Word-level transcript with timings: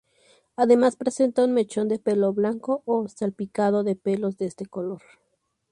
Además, 0.55 0.95
presenta 0.95 1.43
un 1.45 1.53
mechón 1.53 1.87
de 1.87 1.99
pelo 1.99 2.33
blanco 2.33 2.81
o 2.85 3.07
salpicado 3.07 3.83
de 3.83 3.95
pelos 3.95 4.35
de 4.35 4.47
este 4.47 4.65
color. 4.65 5.03